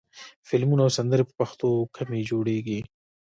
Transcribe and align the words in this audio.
فلمونه 0.47 0.81
او 0.85 0.91
سندرې 0.97 1.23
په 1.27 1.33
پښتو 1.39 1.69
کمې 1.95 2.19
جوړېږي. 2.29 2.79